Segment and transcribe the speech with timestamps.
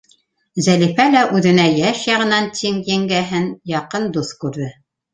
[0.67, 4.77] Зәлифә лә үҙенә йәш яғынан тиң еңгәһен яҡын дуҫ күрҙе.